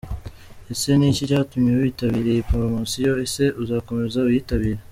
[0.71, 3.11] Ese niki cyatumye witabira iyi promosiyo?
[3.25, 4.79] Ese uzakomeza uyitabire?.